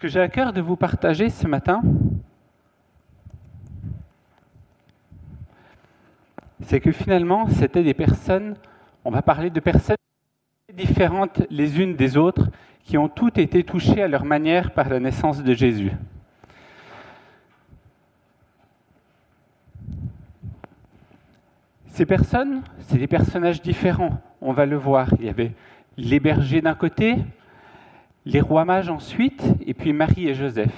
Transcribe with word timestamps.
que 0.00 0.08
j'ai 0.08 0.20
à 0.20 0.28
cœur 0.28 0.54
de 0.54 0.62
vous 0.62 0.76
partager 0.76 1.28
ce 1.28 1.46
matin, 1.46 1.82
c'est 6.62 6.80
que 6.80 6.90
finalement, 6.90 7.46
c'était 7.48 7.82
des 7.82 7.92
personnes, 7.92 8.56
on 9.04 9.10
va 9.10 9.20
parler 9.20 9.50
de 9.50 9.60
personnes 9.60 9.96
différentes 10.74 11.42
les 11.50 11.82
unes 11.82 11.96
des 11.96 12.16
autres, 12.16 12.48
qui 12.82 12.96
ont 12.96 13.10
toutes 13.10 13.36
été 13.36 13.62
touchées 13.62 14.02
à 14.02 14.08
leur 14.08 14.24
manière 14.24 14.72
par 14.72 14.88
la 14.88 15.00
naissance 15.00 15.42
de 15.42 15.52
Jésus. 15.52 15.92
Ces 21.88 22.06
personnes, 22.06 22.62
c'est 22.88 22.96
des 22.96 23.06
personnages 23.06 23.60
différents, 23.60 24.18
on 24.40 24.54
va 24.54 24.64
le 24.64 24.76
voir. 24.76 25.10
Il 25.18 25.26
y 25.26 25.28
avait 25.28 25.52
les 25.98 26.20
bergers 26.20 26.62
d'un 26.62 26.74
côté, 26.74 27.16
les 28.30 28.40
rois 28.40 28.64
mages 28.64 28.88
ensuite, 28.88 29.42
et 29.66 29.74
puis 29.74 29.92
Marie 29.92 30.28
et 30.28 30.34
Joseph. 30.34 30.74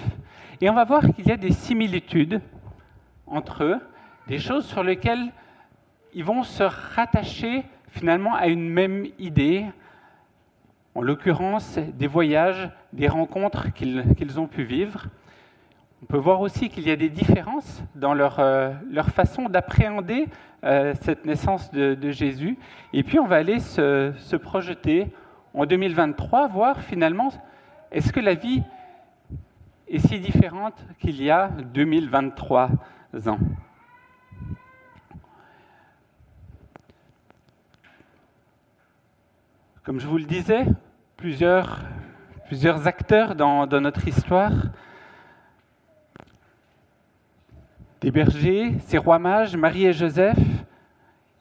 Et 0.63 0.71
on 0.71 0.75
va 0.75 0.85
voir 0.85 1.03
qu'il 1.15 1.27
y 1.27 1.33
a 1.33 1.37
des 1.37 1.53
similitudes 1.53 2.41
entre 3.27 3.65
eux, 3.65 3.79
des 4.27 4.39
choses 4.39 4.65
sur 4.65 4.83
lesquelles 4.83 5.33
ils 6.15 6.25
vont 6.25 6.45
se 6.45 6.63
rattacher 6.63 7.65
finalement 7.91 8.35
à 8.35 8.47
une 8.47 8.71
même 8.71 9.07
idée, 9.19 9.67
en 10.95 11.03
l'occurrence 11.03 11.79
des 11.79 12.07
voyages, 12.07 12.71
des 12.95 13.09
rencontres 13.09 13.73
qu'ils 13.75 14.41
ont 14.41 14.47
pu 14.47 14.63
vivre. 14.63 15.05
On 16.03 16.07
peut 16.07 16.19
voir 16.19 16.41
aussi 16.41 16.71
qu'il 16.71 16.89
y 16.89 16.91
a 16.91 16.97
des 16.97 17.11
différences 17.11 17.83
dans 17.95 18.15
leur, 18.15 18.41
euh, 18.41 18.73
façon 19.15 19.51
d'appréhender 19.51 20.27
euh, 20.65 20.95
cette 21.03 21.27
naissance 21.27 21.71
de, 21.71 22.11
Jésus. 22.11 22.57
Et 22.95 23.03
puis 23.03 23.19
on 23.19 23.27
va 23.27 23.37
aller 23.37 23.61
se 23.61 24.37
projeter 24.37 25.13
en 25.55 25.67
2023, 25.67 26.49
voir 26.49 26.81
finalement, 26.81 27.33
est-ce 27.91 28.13
que 28.13 28.21
la 28.21 28.35
vie 28.35 28.63
est 29.89 29.99
si 29.99 30.19
différente 30.19 30.75
qu'il 30.99 31.23
y 31.23 31.31
a 31.31 31.49
2023 31.49 32.71
ans? 33.27 33.39
Comme 39.85 39.99
je 40.01 40.07
vous 40.07 40.19
le 40.19 40.25
disais, 40.25 40.65
plusieurs, 41.17 41.85
acteurs 42.85 43.35
dans, 43.35 43.67
dans 43.67 43.81
notre 43.81 44.07
histoire. 44.07 44.53
Des 48.01 48.11
bergers, 48.11 48.79
ces 48.87 48.99
rois 48.99 49.19
mages, 49.19 49.57
Marie 49.57 49.87
et 49.87 49.93
Joseph, 49.93 50.39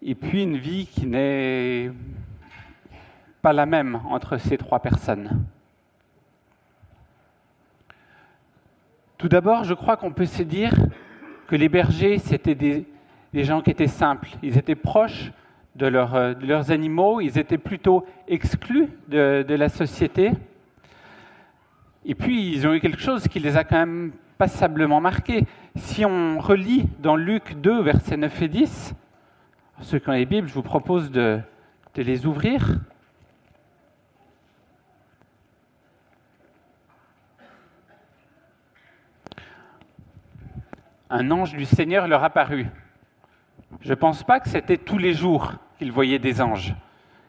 et 0.02 0.16
puis 0.16 0.44
une 0.44 0.58
vie 0.58 0.86
qui 0.88 1.06
n'est 1.06 1.92
pas 3.42 3.54
la 3.54 3.66
même 3.66 4.02
entre 4.10 4.38
ces 4.38 4.58
trois 4.58 4.80
personnes. 4.80 5.46
Tout 9.18 9.30
d'abord, 9.30 9.64
je 9.64 9.74
crois 9.74 9.98
qu'on 9.98 10.12
peut 10.12 10.26
se 10.26 10.44
dire 10.44 10.74
que 11.48 11.56
les 11.56 11.70
bergers, 11.70 12.18
c'était 12.18 12.56
des, 12.56 12.86
gens 13.34 13.62
qui 13.62 13.70
étaient 13.70 13.88
simples. 13.88 14.30
Ils 14.42 14.58
étaient 14.58 14.76
proches 14.76 15.32
de, 15.76 15.86
de, 15.90 16.46
leurs 16.46 16.72
animaux, 16.72 17.22
ils 17.22 17.38
étaient 17.38 17.58
plutôt 17.58 18.06
exclus 18.28 18.90
de, 19.10 19.46
la 19.48 19.70
société. 19.70 20.32
Et 22.06 22.16
puis, 22.16 22.52
ils 22.52 22.68
ont 22.68 22.74
eu 22.74 22.80
quelque 22.80 23.02
chose 23.02 23.28
qui 23.28 23.40
les 23.40 23.58
a 23.58 23.64
quand 23.64 23.78
même 23.78 24.12
passablement 24.38 25.02
marqués. 25.02 25.46
Si 25.76 26.04
on 26.04 26.40
relit 26.40 26.88
dans 27.00 27.16
Luc 27.16 27.56
2, 27.62 27.82
versets 27.84 28.18
9 28.18 28.42
et 28.42 28.48
10, 28.48 28.96
ceux 29.82 30.00
qui 30.00 30.10
ont 30.10 30.14
les 30.14 30.26
Bibles, 30.26 30.48
je 30.48 30.54
vous 30.54 30.64
propose 30.64 31.12
de 31.12 31.42
les 31.96 32.26
ouvrir. 32.26 32.80
Un 41.12 41.30
ange 41.30 41.54
du 41.54 41.66
Seigneur 41.66 42.08
leur 42.08 42.24
apparut. 42.24 42.68
Je 43.82 43.90
ne 43.90 43.96
pense 43.96 44.24
pas 44.24 44.40
que 44.40 44.50
c'était 44.50 44.78
tous 44.78 44.98
les 44.98 45.14
jours 45.14 45.54
qu'ils 45.78 45.92
voyaient 45.92 46.20
des 46.20 46.42
anges. 46.42 46.74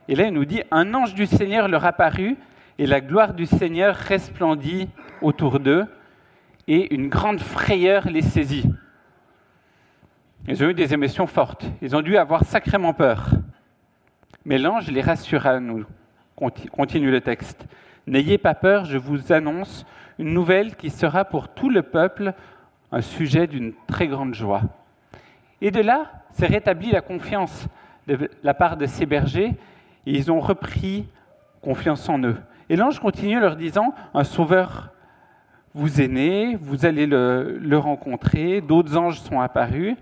Et 0.08 0.14
là, 0.14 0.26
il 0.26 0.32
nous 0.32 0.44
dit, 0.44 0.62
un 0.70 0.94
ange 0.94 1.14
du 1.14 1.26
Seigneur 1.26 1.68
leur 1.68 1.84
apparut, 1.84 2.36
et 2.78 2.86
la 2.86 3.00
gloire 3.00 3.34
du 3.34 3.44
Seigneur 3.44 3.94
resplendit 3.94 4.88
autour 5.20 5.60
d'eux, 5.60 5.86
et 6.68 6.94
une 6.94 7.08
grande 7.08 7.40
frayeur 7.40 8.08
les 8.08 8.22
saisit. 8.22 8.70
Ils 10.48 10.62
ont 10.64 10.68
eu 10.68 10.74
des 10.74 10.94
émotions 10.94 11.26
fortes, 11.26 11.66
ils 11.82 11.94
ont 11.94 12.02
dû 12.02 12.16
avoir 12.16 12.44
sacrément 12.44 12.94
peur. 12.94 13.30
Mais 14.44 14.58
l'ange 14.58 14.90
les 14.90 15.00
rassura, 15.00 15.60
nous, 15.60 15.84
continue 16.70 17.10
le 17.10 17.20
texte. 17.20 17.66
N'ayez 18.06 18.38
pas 18.38 18.54
peur, 18.54 18.84
je 18.84 18.98
vous 18.98 19.32
annonce 19.32 19.86
une 20.18 20.34
nouvelle 20.34 20.76
qui 20.76 20.90
sera 20.90 21.24
pour 21.24 21.48
tout 21.48 21.70
le 21.70 21.82
peuple 21.82 22.34
un 22.92 23.00
sujet 23.00 23.46
d'une 23.46 23.72
très 23.86 24.06
grande 24.06 24.34
joie. 24.34 24.62
Et 25.60 25.70
de 25.70 25.80
là, 25.80 26.12
s'est 26.32 26.46
rétablie 26.46 26.90
la 26.92 27.00
confiance 27.00 27.66
de 28.06 28.30
la 28.42 28.54
part 28.54 28.76
de 28.76 28.86
ces 28.86 29.06
bergers, 29.06 29.54
et 30.06 30.12
ils 30.12 30.30
ont 30.30 30.40
repris 30.40 31.06
confiance 31.62 32.08
en 32.08 32.18
eux. 32.22 32.36
Et 32.68 32.76
l'ange 32.76 33.00
continue 33.00 33.40
leur 33.40 33.56
disant, 33.56 33.94
un 34.12 34.24
sauveur 34.24 34.90
vous 35.74 36.00
est 36.00 36.08
né, 36.08 36.56
vous 36.60 36.84
allez 36.84 37.06
le, 37.06 37.76
rencontrer, 37.76 38.60
d'autres 38.60 38.96
anges 38.96 39.20
sont 39.20 39.40
apparus. 39.40 39.96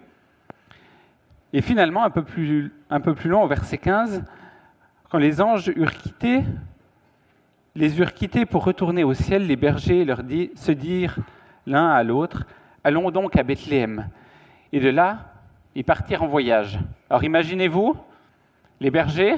Et 1.52 1.62
finalement, 1.62 2.02
un 2.02 2.10
peu, 2.10 2.22
plus, 2.22 2.72
un 2.90 3.00
peu 3.00 3.14
plus 3.14 3.30
loin, 3.30 3.42
au 3.42 3.46
verset 3.46 3.78
15, 3.78 4.24
quand 5.10 5.18
les 5.18 5.40
anges 5.40 5.68
eurent 5.76 5.96
quitté, 5.96 6.42
les 7.74 7.98
eurent 7.98 8.14
quittés 8.14 8.46
pour 8.46 8.64
retourner 8.64 9.04
au 9.04 9.14
ciel, 9.14 9.46
les 9.46 9.56
bergers 9.56 10.04
leur 10.04 10.22
dit, 10.22 10.50
se 10.54 10.72
dirent 10.72 11.16
l'un 11.66 11.88
à 11.88 12.02
l'autre, 12.02 12.46
Allons 12.82 13.10
donc 13.10 13.36
à 13.36 13.42
Bethléem. 13.42 14.08
Et 14.72 14.80
de 14.80 14.88
là, 14.88 15.32
ils 15.74 15.84
partirent 15.84 16.22
en 16.22 16.28
voyage. 16.28 16.78
Alors 17.08 17.24
imaginez-vous, 17.24 17.96
les 18.80 18.90
bergers, 18.90 19.36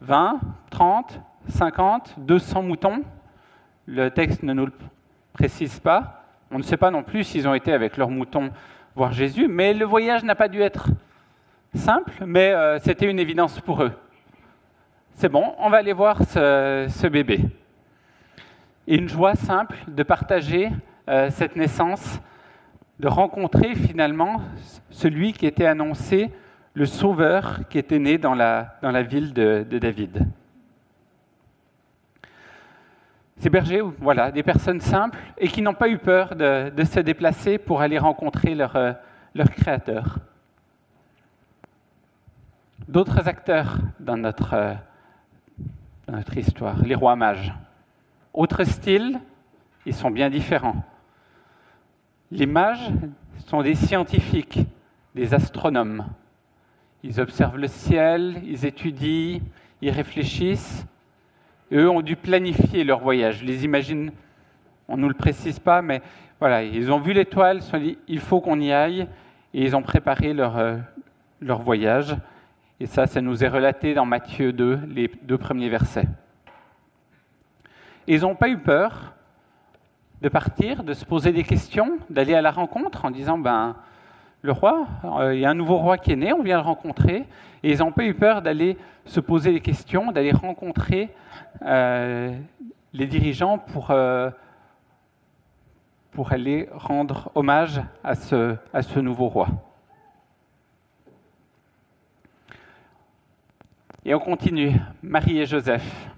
20, 0.00 0.40
30, 0.70 1.20
50, 1.48 2.14
200 2.18 2.62
moutons. 2.62 3.02
Le 3.86 4.10
texte 4.10 4.42
ne 4.42 4.52
nous 4.52 4.66
le 4.66 4.72
précise 5.32 5.78
pas. 5.80 6.24
On 6.50 6.58
ne 6.58 6.62
sait 6.62 6.76
pas 6.76 6.90
non 6.90 7.02
plus 7.02 7.24
s'ils 7.24 7.46
ont 7.46 7.54
été 7.54 7.72
avec 7.72 7.96
leurs 7.96 8.10
moutons 8.10 8.50
voir 8.94 9.12
Jésus, 9.12 9.48
mais 9.48 9.74
le 9.74 9.84
voyage 9.84 10.24
n'a 10.24 10.34
pas 10.34 10.48
dû 10.48 10.60
être 10.60 10.88
simple, 11.74 12.24
mais 12.26 12.52
euh, 12.52 12.78
c'était 12.78 13.08
une 13.08 13.18
évidence 13.18 13.60
pour 13.60 13.82
eux. 13.82 13.92
C'est 15.14 15.28
bon, 15.28 15.54
on 15.58 15.68
va 15.68 15.76
aller 15.78 15.92
voir 15.92 16.22
ce, 16.24 16.86
ce 16.88 17.06
bébé. 17.06 17.44
Et 18.86 18.96
une 18.96 19.08
joie 19.08 19.34
simple 19.34 19.76
de 19.86 20.02
partager 20.02 20.70
euh, 21.08 21.30
cette 21.30 21.56
naissance, 21.56 22.20
de 22.98 23.08
rencontrer 23.08 23.74
finalement 23.74 24.42
celui 24.90 25.32
qui 25.32 25.46
était 25.46 25.64
annoncé, 25.64 26.30
le 26.74 26.84
Sauveur 26.84 27.66
qui 27.68 27.78
était 27.78 27.98
né 27.98 28.18
dans 28.18 28.34
la, 28.34 28.78
dans 28.82 28.90
la 28.90 29.02
ville 29.02 29.32
de, 29.32 29.64
David. 29.70 30.26
Ces 33.38 33.48
bergers, 33.48 33.82
voilà, 34.00 34.30
des 34.30 34.42
personnes 34.42 34.80
simples 34.80 35.18
et 35.38 35.48
qui 35.48 35.62
n'ont 35.62 35.74
pas 35.74 35.88
eu 35.88 35.96
peur 35.96 36.36
de, 36.36 36.70
de, 36.70 36.84
se 36.84 37.00
déplacer 37.00 37.56
pour 37.56 37.80
aller 37.80 37.98
rencontrer 37.98 38.54
leur, 38.54 38.76
euh, 38.76 38.92
leur 39.34 39.50
Créateur. 39.50 40.18
D'autres 42.86 43.28
acteurs 43.28 43.78
dans 43.98 44.16
notre, 44.16 44.54
euh, 44.54 44.74
dans 46.06 46.16
notre 46.16 46.36
histoire, 46.36 46.82
les 46.84 46.94
rois 46.94 47.16
mages. 47.16 47.54
Autre 48.34 48.64
style, 48.64 49.20
ils 49.86 49.94
sont 49.94 50.10
bien 50.10 50.28
différents. 50.28 50.84
Les 52.30 52.44
mages 52.44 52.90
sont 53.46 53.62
des 53.62 53.74
scientifiques, 53.74 54.60
des 55.14 55.32
astronomes. 55.32 56.06
Ils 57.02 57.20
observent 57.20 57.56
le 57.56 57.68
ciel, 57.68 58.42
ils 58.44 58.66
étudient, 58.66 59.40
ils 59.80 59.90
réfléchissent. 59.90 60.86
Eux 61.72 61.88
ont 61.88 62.02
dû 62.02 62.16
planifier 62.16 62.84
leur 62.84 63.00
voyage. 63.00 63.42
Les 63.42 63.66
on 64.88 64.96
ne 64.96 65.02
nous 65.02 65.08
le 65.08 65.14
précise 65.14 65.58
pas, 65.58 65.80
mais 65.80 66.02
voilà, 66.38 66.62
ils 66.62 66.92
ont 66.92 67.00
vu 67.00 67.14
l'étoile, 67.14 67.58
ils 67.58 67.62
se 67.62 67.70
sont 67.70 67.78
dit, 67.78 67.98
il 68.08 68.20
faut 68.20 68.40
qu'on 68.40 68.60
y 68.60 68.72
aille, 68.72 69.08
et 69.54 69.64
ils 69.64 69.74
ont 69.74 69.82
préparé 69.82 70.34
leur, 70.34 70.58
euh, 70.58 70.76
leur 71.40 71.62
voyage. 71.62 72.14
Et 72.78 72.86
ça, 72.86 73.06
ça 73.06 73.22
nous 73.22 73.42
est 73.42 73.48
relaté 73.48 73.94
dans 73.94 74.06
Matthieu 74.06 74.52
2, 74.52 74.80
les 74.88 75.10
deux 75.22 75.38
premiers 75.38 75.68
versets. 75.70 76.08
ils 78.06 78.20
n'ont 78.20 78.34
pas 78.34 78.48
eu 78.48 78.58
peur 78.58 79.14
de 80.20 80.28
partir, 80.28 80.82
de 80.82 80.94
se 80.94 81.04
poser 81.04 81.32
des 81.32 81.44
questions, 81.44 81.98
d'aller 82.10 82.34
à 82.34 82.42
la 82.42 82.50
rencontre 82.50 83.04
en 83.04 83.10
disant 83.10 83.38
ben 83.38 83.76
le 84.42 84.52
roi, 84.52 84.86
euh, 85.04 85.34
il 85.34 85.40
y 85.40 85.44
a 85.44 85.50
un 85.50 85.54
nouveau 85.54 85.78
roi 85.78 85.98
qui 85.98 86.12
est 86.12 86.16
né, 86.16 86.32
on 86.32 86.42
vient 86.42 86.56
le 86.56 86.62
rencontrer, 86.62 87.26
et 87.62 87.72
ils 87.72 87.78
n'ont 87.78 87.92
pas 87.92 88.04
eu 88.04 88.14
peur 88.14 88.40
d'aller 88.42 88.76
se 89.04 89.20
poser 89.20 89.52
des 89.52 89.60
questions, 89.60 90.12
d'aller 90.12 90.32
rencontrer 90.32 91.10
euh, 91.62 92.36
les 92.92 93.06
dirigeants 93.06 93.58
pour, 93.58 93.90
euh, 93.90 94.30
pour 96.12 96.32
aller 96.32 96.68
rendre 96.72 97.32
hommage 97.34 97.80
à 98.04 98.14
ce 98.14 98.98
nouveau 99.00 99.28
roi. 99.28 99.48
Et 104.04 104.14
on 104.14 104.20
continue. 104.20 104.72
Marie 105.02 105.38
et 105.38 105.46
Joseph. 105.46 106.08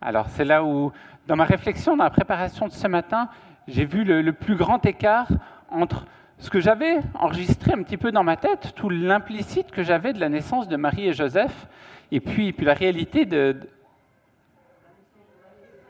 Alors 0.00 0.28
c'est 0.28 0.44
là 0.44 0.64
où, 0.64 0.92
dans 1.26 1.36
ma 1.36 1.44
réflexion, 1.44 1.96
dans 1.96 2.04
la 2.04 2.10
préparation 2.10 2.66
de 2.66 2.72
ce 2.72 2.86
matin, 2.86 3.28
j'ai 3.66 3.84
vu 3.84 4.04
le, 4.04 4.32
plus 4.32 4.56
grand 4.56 4.84
écart 4.86 5.28
entre 5.70 6.06
ce 6.38 6.50
que 6.50 6.60
j'avais 6.60 7.00
enregistré 7.14 7.72
un 7.72 7.82
petit 7.82 7.96
peu 7.96 8.12
dans 8.12 8.22
ma 8.22 8.36
tête, 8.36 8.72
tout 8.76 8.88
l'implicite 8.88 9.70
que 9.70 9.82
j'avais 9.82 10.12
de 10.12 10.20
la 10.20 10.28
naissance 10.28 10.68
de 10.68 10.76
Marie 10.76 11.08
et 11.08 11.12
Joseph, 11.12 11.66
et 12.12 12.20
puis, 12.20 12.52
puis 12.52 12.64
la 12.64 12.74
réalité 12.74 13.26
de... 13.26 13.56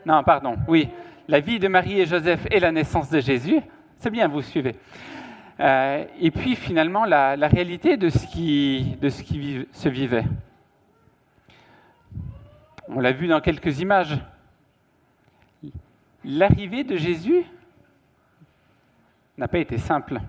Non, 0.05 0.23
pardon, 0.23 0.57
oui, 0.67 0.89
la 1.27 1.39
vie 1.39 1.59
de 1.59 1.67
Marie 1.67 2.01
et 2.01 2.05
Joseph 2.05 2.47
et 2.49 2.59
la 2.59 2.71
naissance 2.71 3.09
de 3.09 3.19
Jésus. 3.19 3.61
C'est 3.97 4.09
bien, 4.09 4.27
vous 4.27 4.41
suivez. 4.41 4.75
Euh, 5.59 6.05
et 6.19 6.31
puis 6.31 6.55
finalement 6.55 7.03
la, 7.03 7.35
réalité 7.35 7.97
de 7.97 8.09
ce 8.09 8.25
qui, 8.27 8.97
de 9.01 9.09
ce 9.09 9.23
qui 9.23 9.67
se 9.73 9.89
vivait. 9.89 10.23
On 12.91 12.99
l'a 13.01 13.11
vu 13.11 13.27
dans 13.27 13.39
quelques 13.39 13.81
images. 13.81 14.17
L'arrivée 16.25 16.83
de 16.83 16.95
Jésus 16.97 17.45
n'a 19.37 19.47
pas 19.47 19.59
été 19.59 19.77
simple. 19.77 20.19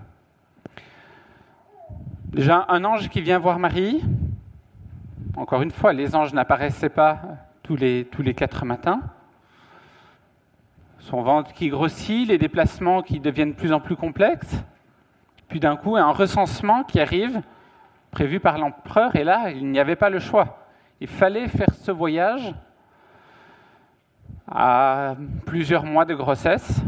Déjà, 2.25 2.65
un 2.69 2.85
ange 2.85 3.09
qui 3.09 3.19
vient 3.19 3.39
voir 3.39 3.57
Marie. 3.57 4.03
Encore 5.35 5.63
une 5.63 5.71
fois, 5.71 5.91
les 5.91 6.15
anges 6.15 6.33
n'apparaissaient 6.33 6.89
pas 6.89 7.21
tous 7.63 7.75
les, 7.75 8.35
quatre 8.35 8.63
matins. 8.63 9.01
Son 10.99 11.23
ventre 11.23 11.53
qui 11.53 11.69
grossit, 11.69 12.27
les 12.27 12.37
déplacements 12.37 13.01
qui 13.01 13.19
deviennent 13.19 13.53
de 13.53 13.57
plus 13.57 13.73
en 13.73 13.79
plus 13.79 13.95
complexes. 13.95 14.63
Puis 15.47 15.59
d'un 15.59 15.75
coup, 15.75 15.97
un 15.97 16.11
recensement 16.11 16.83
qui 16.83 16.99
arrive, 16.99 17.41
prévu 18.11 18.39
par 18.39 18.59
l'empereur, 18.59 19.15
et 19.15 19.23
là, 19.23 19.49
il 19.49 19.67
n'y 19.71 19.79
avait 19.79 19.95
pas 19.95 20.11
le 20.11 20.19
choix. 20.19 20.60
Il 21.01 21.07
fallait 21.07 21.49
faire 21.49 21.73
ce 21.73 21.91
voyage 21.91 22.53
à 24.47 25.15
plusieurs 25.45 25.83
mois 25.83 26.05
de 26.05 26.15
grossesse. 26.15 26.81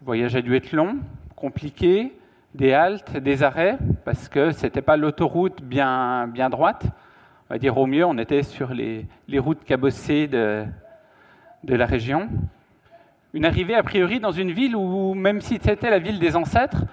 Le 0.00 0.04
voyage 0.04 0.34
a 0.34 0.42
dû 0.42 0.56
être 0.56 0.72
long, 0.72 0.96
compliqué, 1.36 2.12
des 2.54 2.72
haltes, 2.72 3.16
des 3.16 3.44
arrêts, 3.44 3.78
parce 4.04 4.28
que 4.28 4.50
ce 4.50 4.64
n'était 4.64 4.82
pas 4.82 4.96
l'autoroute 4.96 5.62
bien, 5.62 6.26
bien 6.26 6.50
droite. 6.50 6.86
On 7.48 7.54
va 7.54 7.58
dire 7.58 7.78
au 7.78 7.86
mieux, 7.86 8.04
on 8.04 8.18
était 8.18 8.42
sur 8.42 8.74
les, 8.74 9.06
les 9.28 9.38
routes 9.38 9.62
cabossées 9.62 10.26
de, 10.26 10.64
de 11.62 11.74
la 11.76 11.86
région 11.86 12.28
une 13.34 13.44
arrivée 13.44 13.74
a 13.74 13.82
priori 13.82 14.20
dans 14.20 14.30
une 14.30 14.52
ville 14.52 14.76
où, 14.76 15.12
même 15.12 15.40
si 15.40 15.58
c'était 15.60 15.90
la 15.90 15.98
ville 15.98 16.20
des 16.20 16.36
ancêtres, 16.36 16.84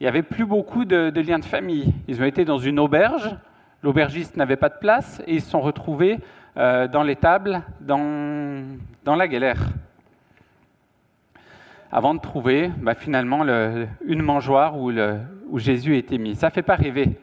il 0.00 0.04
n'y 0.04 0.08
avait 0.08 0.24
plus 0.24 0.44
beaucoup 0.44 0.84
de, 0.84 1.20
liens 1.20 1.38
de 1.38 1.44
famille. 1.44 1.94
Ils 2.08 2.20
ont 2.20 2.24
été 2.24 2.44
dans 2.44 2.58
une 2.58 2.80
auberge, 2.80 3.36
l'aubergiste 3.82 4.36
n'avait 4.36 4.56
pas 4.56 4.68
de 4.68 4.78
place, 4.78 5.22
et 5.26 5.34
ils 5.34 5.40
se 5.40 5.50
sont 5.50 5.60
retrouvés 5.60 6.18
euh, 6.56 6.88
dans 6.88 7.02
l'étable, 7.02 7.62
dans, 7.80 8.64
dans 9.04 9.14
la 9.14 9.28
galère. 9.28 9.60
Avant 11.90 12.14
de 12.14 12.20
trouver 12.20 12.70
bah, 12.78 12.94
finalement 12.94 13.44
une 14.04 14.22
mangeoire 14.22 14.76
où, 14.76 14.90
Jésus 15.58 15.96
était 15.96 16.18
mis. 16.18 16.34
Ça 16.34 16.48
ne 16.48 16.52
fait 16.52 16.62
pas 16.62 16.74
rêver. 16.74 17.18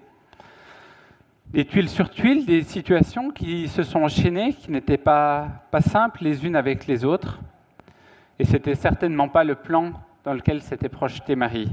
Des 1.48 1.66
tuiles 1.66 1.90
sur 1.90 2.10
tuiles, 2.10 2.46
des 2.46 2.64
situations 2.64 3.30
qui 3.30 3.68
se 3.68 3.84
sont 3.84 4.02
enchaînées, 4.02 4.54
qui 4.54 4.72
n'étaient 4.72 4.98
pas, 4.98 5.48
pas 5.70 5.82
simples 5.82 6.24
les 6.24 6.46
unes 6.46 6.56
avec 6.56 6.88
les 6.88 7.06
autres. 7.06 7.40
Et 8.40 8.46
c'était 8.46 8.76
certainement 8.76 9.30
pas 9.30 9.44
le 9.44 9.56
plan 9.56 9.92
dans 10.24 10.34
lequel 10.34 10.62
s'était 10.62 10.90
projetée 10.90 11.36
Marie. 11.36 11.72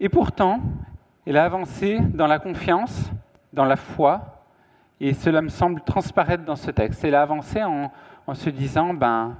Et 0.00 0.08
pourtant, 0.08 0.60
elle 1.24 1.36
a 1.36 1.44
avancé 1.44 1.98
dans 2.14 2.26
la 2.26 2.38
confiance, 2.38 3.10
dans 3.52 3.64
la 3.64 3.76
foi, 3.76 4.44
et 5.00 5.14
cela 5.14 5.42
me 5.42 5.48
semble 5.48 5.80
transparaître 5.82 6.44
dans 6.44 6.56
ce 6.56 6.70
texte. 6.70 7.04
Elle 7.04 7.14
a 7.14 7.22
avancé 7.22 7.62
en, 7.62 7.90
se 8.34 8.50
disant, 8.50 8.94
ben, 8.94 9.36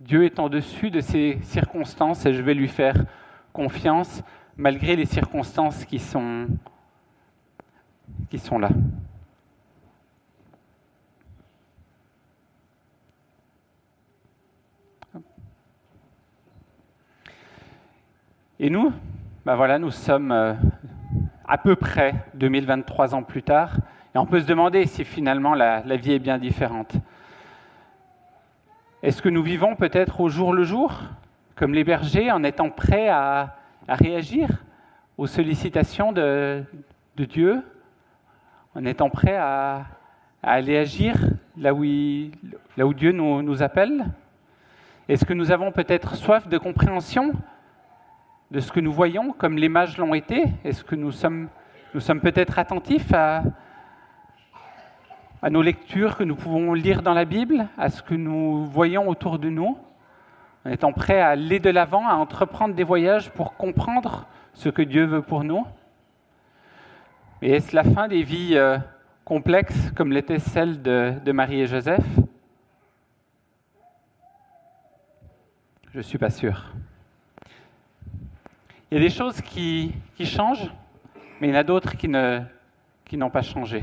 Dieu 0.00 0.24
est 0.24 0.38
en 0.38 0.48
dessus 0.48 0.90
de 0.90 1.00
ces 1.00 1.38
circonstances 1.42 2.24
et 2.26 2.32
je 2.32 2.42
vais 2.42 2.54
lui 2.54 2.68
faire 2.68 3.04
confiance 3.52 4.22
malgré 4.56 4.96
les 4.96 5.06
circonstances 5.06 5.84
qui 5.84 5.98
sont, 5.98 6.46
qui 8.30 8.38
sont 8.38 8.58
là. 8.58 8.70
Et 18.60 18.70
nous, 18.70 18.92
ben 19.44 19.56
voilà, 19.56 19.78
nous 19.78 19.90
sommes 19.90 20.30
euh, 20.30 20.54
à 21.46 21.58
peu 21.58 21.76
près 21.76 22.14
2023 22.34 23.14
ans 23.14 23.22
plus 23.22 23.42
tard, 23.42 23.76
et 24.14 24.18
on 24.18 24.26
peut 24.26 24.40
se 24.40 24.46
demander 24.46 24.86
si 24.86 25.04
finalement 25.04 25.54
la, 25.54 25.80
vie 25.96 26.12
est 26.12 26.18
bien 26.18 26.38
différente. 26.38 26.94
Est-ce 29.02 29.20
que 29.20 29.28
nous 29.28 29.42
vivons 29.42 29.76
peut-être 29.76 30.20
au 30.20 30.28
jour 30.28 30.52
le 30.54 30.64
jour, 30.64 31.00
comme 31.56 31.74
les 31.74 31.84
bergers, 31.84 32.30
en 32.30 32.44
étant 32.44 32.70
prêts 32.70 33.08
à, 33.08 33.56
réagir 33.88 34.48
aux 35.18 35.26
sollicitations 35.26 36.12
de, 36.12 36.64
Dieu, 37.16 37.62
en 38.74 38.84
étant 38.84 39.10
prêts 39.10 39.36
à, 39.36 39.84
aller 40.42 40.78
agir 40.78 41.16
là 41.56 41.74
où, 41.74 41.84
Dieu 42.94 43.12
nous 43.12 43.62
appelle? 43.62 44.06
Est-ce 45.08 45.24
que 45.26 45.34
nous 45.34 45.50
avons 45.50 45.70
peut-être 45.70 46.14
soif 46.14 46.48
de 46.48 46.56
compréhension 46.56 47.32
de 48.50 48.60
ce 48.60 48.72
que 48.72 48.80
nous 48.80 48.92
voyons, 48.92 49.32
comme 49.32 49.56
les 49.56 49.68
mages 49.68 49.98
l'ont 49.98 50.14
été? 50.14 50.44
Est-ce 50.64 50.84
que 50.84 50.94
nous 50.94 51.12
sommes, 51.12 51.48
nous 51.94 52.00
sommes 52.00 52.20
peut-être 52.20 52.58
attentifs 52.58 53.12
à, 53.12 53.42
nos 55.50 55.62
lectures 55.62 56.16
que 56.16 56.24
nous 56.24 56.36
pouvons 56.36 56.72
lire 56.72 57.02
dans 57.02 57.12
la 57.12 57.26
Bible, 57.26 57.66
à 57.76 57.90
ce 57.90 58.02
que 58.02 58.14
nous 58.14 58.64
voyons 58.64 59.08
autour 59.08 59.38
de 59.38 59.50
nous, 59.50 59.76
en 60.64 60.70
étant 60.70 60.92
prêts 60.92 61.20
à 61.20 61.28
aller 61.28 61.60
de 61.60 61.68
l'avant, 61.68 62.08
à 62.08 62.14
entreprendre 62.14 62.74
des 62.74 62.84
voyages 62.84 63.30
pour 63.30 63.56
comprendre 63.56 64.26
ce 64.54 64.70
que 64.70 64.82
Dieu 64.82 65.04
veut 65.04 65.22
pour 65.22 65.44
nous? 65.44 65.66
Et 67.42 67.50
est-ce 67.50 67.76
la 67.76 67.84
fin 67.84 68.08
des 68.08 68.22
vies 68.22 68.56
euh, 68.56 68.78
complexes 69.24 69.90
comme 69.94 70.12
l'était 70.12 70.38
celle 70.38 70.80
de, 70.80 71.12
de 71.22 71.32
Marie 71.32 71.60
et 71.60 71.66
Joseph? 71.66 72.04
Je 75.92 75.98
ne 75.98 76.02
suis 76.02 76.18
pas 76.18 76.30
sûr. 76.30 76.72
Il 78.90 78.98
y 78.98 79.00
a 79.00 79.08
des 79.08 79.14
choses 79.14 79.40
qui, 79.40 79.94
changent, 80.20 80.70
mais 81.40 81.48
il 81.48 81.50
y 81.50 81.56
en 81.56 81.60
a 81.60 81.64
d'autres 81.64 81.96
qui, 81.96 82.06
n'ont 82.06 83.30
pas 83.30 83.40
changé. 83.40 83.82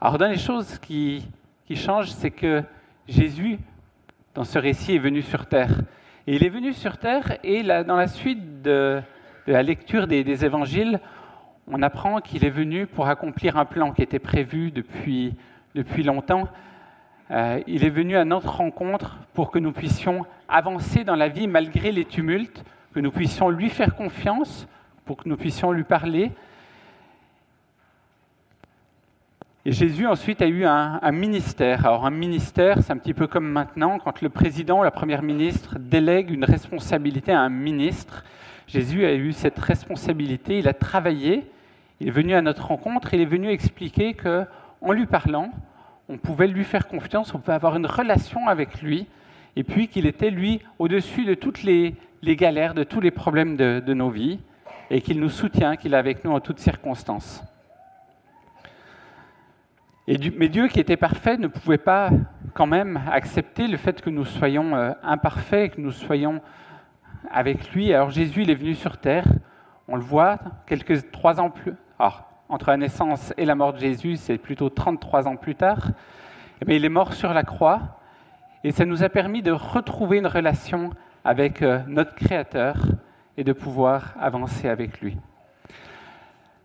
Alors, 0.00 0.18
dans 0.18 0.28
les 0.28 0.36
choses 0.36 0.78
qui, 0.78 1.26
changent, 1.74 2.10
c'est 2.10 2.30
que 2.30 2.62
Jésus, 3.08 3.58
dans 4.34 4.44
ce 4.44 4.58
récit, 4.58 4.96
est 4.96 5.00
venu 5.00 5.22
sur 5.22 5.46
terre. 5.46 5.80
Et 6.26 6.36
il 6.36 6.44
est 6.44 6.50
venu 6.50 6.74
sur 6.74 6.98
terre, 6.98 7.38
et 7.42 7.62
dans 7.62 7.96
la 7.96 8.08
suite 8.08 8.60
de, 8.60 9.00
la 9.46 9.62
lecture 9.62 10.06
des, 10.06 10.44
évangiles, 10.44 11.00
on 11.66 11.82
apprend 11.82 12.20
qu'il 12.20 12.44
est 12.44 12.50
venu 12.50 12.86
pour 12.86 13.08
accomplir 13.08 13.56
un 13.56 13.64
plan 13.64 13.92
qui 13.92 14.02
était 14.02 14.18
prévu 14.18 14.70
depuis, 14.70 15.34
longtemps. 16.04 16.46
Euh, 17.30 17.60
il 17.66 17.84
est 17.84 17.90
venu 17.90 18.16
à 18.16 18.26
notre 18.26 18.56
rencontre 18.56 19.18
pour 19.32 19.50
que 19.50 19.58
nous 19.58 19.72
puissions 19.72 20.26
avancer 20.46 21.04
dans 21.04 21.16
la 21.16 21.28
vie 21.28 21.48
malgré 21.48 21.90
les 21.90 22.04
tumultes, 22.04 22.64
que 22.94 23.00
nous 23.00 23.10
puissions 23.10 23.50
lui 23.50 23.70
faire 23.70 23.94
confiance, 23.94 24.66
pour 25.04 25.16
que 25.16 25.28
nous 25.28 25.36
puissions 25.36 25.72
lui 25.72 25.84
parler. 25.84 26.30
Et 29.64 29.72
Jésus 29.72 30.06
ensuite 30.06 30.40
a 30.42 30.46
eu 30.46 30.64
un, 30.64 31.12
ministère. 31.12 31.86
Alors 31.86 32.06
un 32.06 32.10
ministère, 32.10 32.82
c'est 32.82 32.92
un 32.92 32.96
petit 32.96 33.14
peu 33.14 33.26
comme 33.26 33.48
maintenant, 33.48 33.98
quand 33.98 34.22
le 34.22 34.28
président 34.28 34.80
ou 34.80 34.82
la 34.82 34.90
première 34.90 35.22
ministre 35.22 35.78
délègue 35.78 36.30
une 36.30 36.44
responsabilité 36.44 37.32
à 37.32 37.40
un 37.40 37.48
ministre. 37.48 38.24
Jésus 38.66 39.04
a 39.04 39.14
eu 39.14 39.32
cette 39.32 39.58
responsabilité, 39.58 40.58
il 40.58 40.68
a 40.68 40.74
travaillé, 40.74 41.50
il 42.00 42.08
est 42.08 42.12
venu 42.12 42.34
à 42.34 42.42
notre 42.42 42.66
rencontre, 42.66 43.14
il 43.14 43.20
est 43.20 43.26
venu 43.26 43.48
expliquer 43.48 44.14
que, 44.14 44.44
en 44.82 44.92
lui 44.92 45.06
parlant, 45.06 45.50
on 46.08 46.18
pouvait 46.18 46.46
lui 46.48 46.64
faire 46.64 46.86
confiance, 46.86 47.34
on 47.34 47.38
pouvait 47.38 47.54
avoir 47.54 47.76
une 47.76 47.86
relation 47.86 48.46
avec 48.46 48.82
lui, 48.82 49.06
et 49.56 49.64
puis 49.64 49.88
qu'il 49.88 50.06
était, 50.06 50.30
lui, 50.30 50.60
au-dessus 50.78 51.24
de 51.24 51.34
toutes 51.34 51.62
les, 51.62 51.94
les 52.22 52.36
galères, 52.36 52.74
de 52.74 52.84
tous 52.84 53.00
les 53.00 53.10
problèmes 53.10 53.56
de, 53.56 53.94
nos 53.94 54.10
vies, 54.10 54.40
et 54.90 55.00
qu'il 55.00 55.20
nous 55.20 55.28
soutient, 55.28 55.76
qu'il 55.76 55.94
est 55.94 55.96
avec 55.96 56.24
nous 56.24 56.32
en 56.32 56.40
toutes 56.40 56.58
circonstances. 56.58 57.44
mais 60.06 60.48
Dieu, 60.48 60.68
qui 60.68 60.80
était 60.80 60.96
parfait, 60.96 61.36
ne 61.36 61.46
pouvait 61.46 61.78
pas 61.78 62.10
quand 62.54 62.66
même 62.66 63.00
accepter 63.10 63.66
le 63.68 63.76
fait 63.76 64.00
que 64.00 64.10
nous 64.10 64.24
soyons 64.24 64.74
euh, 64.74 64.92
imparfaits, 65.02 65.74
que 65.74 65.80
nous 65.80 65.92
soyons 65.92 66.40
avec 67.30 67.72
lui. 67.72 67.92
Alors 67.92 68.10
Jésus, 68.10 68.42
il 68.42 68.50
est 68.50 68.54
venu 68.54 68.74
sur 68.74 68.96
terre, 68.96 69.26
on 69.86 69.96
le 69.96 70.02
voit, 70.02 70.38
quelques 70.66 71.10
trois 71.10 71.40
ans 71.40 71.50
plus. 71.50 71.74
Alors, 71.98 72.24
entre 72.48 72.70
la 72.70 72.78
naissance 72.78 73.34
et 73.36 73.44
la 73.44 73.54
mort 73.54 73.74
de 73.74 73.78
Jésus, 73.78 74.16
c'est 74.16 74.38
plutôt 74.38 74.70
33 74.70 75.28
ans 75.28 75.36
plus 75.36 75.54
tard. 75.54 75.90
Mais 76.66 76.76
il 76.76 76.84
est 76.84 76.90
mort 76.90 77.12
sur 77.12 77.34
la 77.34 77.42
croix, 77.42 78.00
et 78.64 78.72
ça 78.72 78.84
nous 78.84 79.02
a 79.02 79.08
permis 79.08 79.42
de 79.42 79.52
retrouver 79.52 80.18
une 80.18 80.26
relation 80.26 80.90
avec 81.24 81.62
euh, 81.62 81.80
notre 81.86 82.14
Créateur 82.14 82.76
et 83.36 83.44
de 83.44 83.52
pouvoir 83.52 84.14
avancer 84.20 84.68
avec 84.68 85.00
lui. 85.00 85.16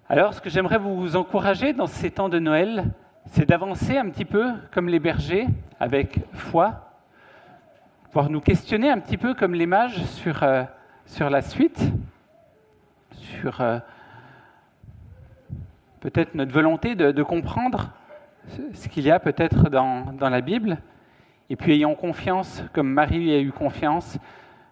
Alors, 0.10 0.34
ce 0.34 0.42
que 0.42 0.50
j'aimerais 0.50 0.78
vous 0.78 1.16
encourager 1.16 1.74
dans 1.74 1.88
ces 1.88 2.12
temps 2.12 2.30
de 2.30 2.40
Noël, 2.40 2.92
c'est 3.28 3.48
d'avancer 3.48 3.98
un 3.98 4.10
petit 4.10 4.26
peu 4.26 4.52
comme 4.72 4.90
les 4.90 5.00
bergers, 5.00 5.48
avec 5.80 6.20
foi, 6.34 6.92
pouvoir 8.06 8.30
nous 8.30 8.42
questionner 8.42 8.90
un 8.90 9.00
petit 9.00 9.18
peu 9.18 9.34
comme 9.34 9.54
les 9.54 9.66
mages 9.66 10.04
sur, 10.06 10.44
euh, 10.44 10.64
sur 11.06 11.30
la 11.30 11.42
suite, 11.42 11.82
sur 13.12 13.62
euh, 13.62 13.80
peut-être 16.00 16.36
notre 16.36 16.54
volonté 16.54 16.96
de, 16.96 17.12
de 17.12 17.24
comprendre 17.24 17.92
ce 18.74 18.88
qu'il 18.90 19.04
y 19.04 19.12
a 19.12 19.20
peut-être 19.20 19.70
dans, 19.70 20.12
dans 20.14 20.30
la 20.30 20.42
Bible, 20.42 20.78
et 21.54 21.56
puis 21.56 21.74
ayons 21.74 21.94
confiance, 21.94 22.64
comme 22.74 22.90
Marie 22.92 23.32
a 23.32 23.40
eu 23.40 23.52
confiance, 23.52 24.18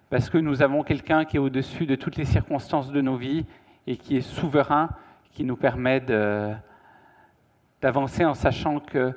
parce 0.09 0.31
que 0.31 0.39
nous 0.39 0.63
avons 0.63 0.81
quelqu'un 0.81 1.25
qui 1.25 1.35
est 1.35 1.39
au-dessus 1.39 1.85
de 1.85 1.93
toutes 1.93 2.15
les 2.15 2.25
circonstances 2.25 2.91
de 2.91 3.01
nos 3.01 3.17
vies 3.17 3.45
et 3.85 3.97
qui 3.97 4.17
est 4.17 4.21
souverain, 4.21 4.89
qui 5.29 5.43
nous 5.43 5.55
permet 5.55 5.99
d'avancer 7.79 8.25
en 8.25 8.33
sachant 8.33 8.79
que 8.79 9.13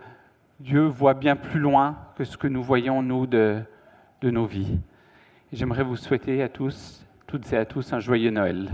Dieu 0.60 0.84
voit 0.84 1.14
bien 1.14 1.36
plus 1.36 1.58
loin 1.58 1.96
que 2.18 2.24
ce 2.24 2.36
que 2.36 2.48
nous 2.48 2.62
voyons, 2.62 3.00
nous, 3.00 3.26
de 3.26 3.64
nos 4.22 4.44
vies. 4.44 4.78
J'aimerais 5.50 5.84
vous 5.84 5.96
souhaiter 5.96 6.42
à 6.42 6.50
tous, 6.50 7.06
toutes 7.26 7.50
et 7.50 7.56
à 7.56 7.64
tous, 7.64 7.94
un 7.94 7.98
joyeux 7.98 8.30
Noël. 8.30 8.68